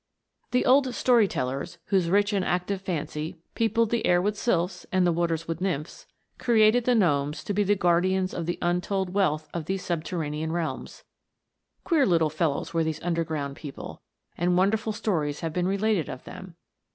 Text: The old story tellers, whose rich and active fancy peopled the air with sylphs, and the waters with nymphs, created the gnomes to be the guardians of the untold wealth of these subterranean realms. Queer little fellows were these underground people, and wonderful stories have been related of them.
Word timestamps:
The 0.49 0.65
old 0.65 0.95
story 0.95 1.27
tellers, 1.27 1.77
whose 1.93 2.09
rich 2.09 2.33
and 2.33 2.43
active 2.43 2.81
fancy 2.81 3.37
peopled 3.53 3.91
the 3.91 4.03
air 4.03 4.19
with 4.19 4.35
sylphs, 4.35 4.83
and 4.91 5.05
the 5.05 5.11
waters 5.11 5.47
with 5.47 5.61
nymphs, 5.61 6.07
created 6.39 6.85
the 6.85 6.95
gnomes 6.95 7.43
to 7.43 7.53
be 7.53 7.61
the 7.61 7.75
guardians 7.75 8.33
of 8.33 8.47
the 8.47 8.57
untold 8.63 9.13
wealth 9.13 9.47
of 9.53 9.65
these 9.65 9.85
subterranean 9.85 10.51
realms. 10.51 11.03
Queer 11.83 12.07
little 12.07 12.31
fellows 12.31 12.73
were 12.73 12.83
these 12.83 12.99
underground 13.03 13.55
people, 13.57 14.01
and 14.35 14.57
wonderful 14.57 14.91
stories 14.91 15.41
have 15.41 15.53
been 15.53 15.67
related 15.67 16.09
of 16.09 16.23
them. 16.23 16.55